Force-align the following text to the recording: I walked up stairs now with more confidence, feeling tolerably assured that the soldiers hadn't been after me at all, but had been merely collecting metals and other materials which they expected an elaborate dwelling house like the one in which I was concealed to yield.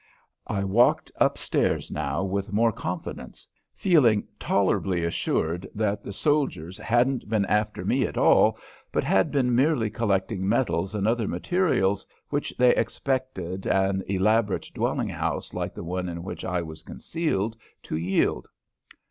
I 0.47 0.63
walked 0.63 1.11
up 1.17 1.37
stairs 1.37 1.91
now 1.91 2.23
with 2.23 2.51
more 2.51 2.71
confidence, 2.71 3.47
feeling 3.75 4.27
tolerably 4.39 5.05
assured 5.05 5.67
that 5.75 6.01
the 6.01 6.11
soldiers 6.11 6.79
hadn't 6.79 7.29
been 7.29 7.45
after 7.45 7.85
me 7.85 8.07
at 8.07 8.17
all, 8.17 8.57
but 8.91 9.03
had 9.03 9.29
been 9.31 9.53
merely 9.53 9.91
collecting 9.91 10.49
metals 10.49 10.95
and 10.95 11.07
other 11.07 11.27
materials 11.27 12.03
which 12.29 12.51
they 12.57 12.75
expected 12.75 13.67
an 13.67 14.01
elaborate 14.07 14.71
dwelling 14.73 15.09
house 15.09 15.53
like 15.53 15.75
the 15.75 15.83
one 15.83 16.09
in 16.09 16.23
which 16.23 16.43
I 16.43 16.63
was 16.63 16.81
concealed 16.81 17.55
to 17.83 17.95
yield. 17.95 18.47